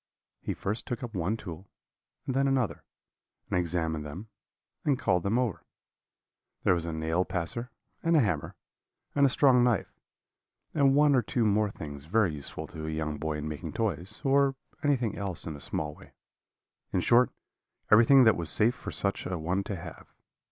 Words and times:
"He 0.39 0.55
first 0.55 0.87
took 0.87 1.03
up 1.03 1.13
one 1.13 1.37
tool 1.37 1.69
and 2.25 2.33
then 2.35 2.47
another, 2.47 2.83
and 3.51 3.59
examined 3.59 4.03
them, 4.03 4.29
and 4.83 4.97
called 4.97 5.21
them 5.21 5.37
over. 5.37 5.61
There 6.63 6.73
was 6.73 6.87
a 6.87 6.91
nail 6.91 7.23
passer, 7.23 7.69
and 8.01 8.15
a 8.15 8.19
hammer, 8.19 8.55
and 9.13 9.27
a 9.27 9.29
strong 9.29 9.63
knife, 9.63 9.93
and 10.73 10.95
one 10.95 11.13
or 11.13 11.21
two 11.21 11.45
more 11.45 11.69
things 11.69 12.05
very 12.05 12.33
useful 12.33 12.65
to 12.69 12.87
a 12.87 12.89
young 12.89 13.19
boy 13.19 13.37
in 13.37 13.47
making 13.47 13.73
toys, 13.73 14.21
or 14.23 14.55
anything 14.83 15.19
else 15.19 15.45
in 15.45 15.55
a 15.55 15.59
small 15.59 15.93
way; 15.93 16.13
in 16.91 17.01
short, 17.01 17.29
everything 17.91 18.23
that 18.23 18.35
was 18.35 18.49
safe 18.49 18.73
for 18.73 18.89
such 18.89 19.27
a 19.27 19.37
one 19.37 19.63
to 19.65 19.75
have. 19.75 20.07